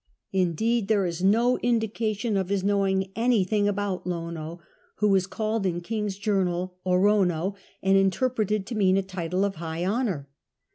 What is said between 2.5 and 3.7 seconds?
knowing anything